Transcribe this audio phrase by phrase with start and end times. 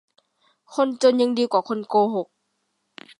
[0.73, 2.27] คนจนยังดีกว่าคนโกหก